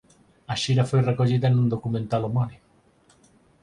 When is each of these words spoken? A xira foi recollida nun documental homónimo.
A 0.53 0.55
xira 0.61 0.87
foi 0.89 1.01
recollida 1.09 1.47
nun 1.51 1.67
documental 1.73 2.21
homónimo. 2.25 2.67